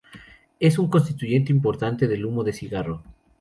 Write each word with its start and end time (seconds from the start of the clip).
Es 0.59 0.79
un 0.79 0.87
constituyente 0.89 1.51
importante 1.51 2.07
del 2.07 2.25
humo 2.25 2.43
de 2.43 2.53
cigarro. 2.53 3.03